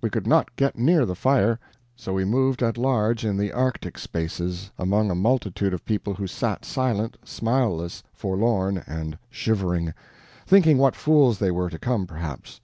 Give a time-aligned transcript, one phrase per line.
[0.00, 1.60] We could not get near the fire,
[1.96, 6.26] so we moved at large in the artic spaces, among a multitude of people who
[6.26, 9.92] sat silent, smileless, forlorn, and shivering
[10.46, 12.62] thinking what fools they were to come, perhaps.